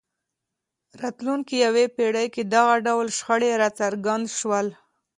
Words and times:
راتلونکې 1.01 1.55
یوې 1.65 1.85
پېړۍ 1.95 2.27
کې 2.35 2.43
دغه 2.53 2.73
ډول 2.87 3.07
شخړې 3.17 3.51
راڅرګند 3.61 4.25
شول. 4.37 4.67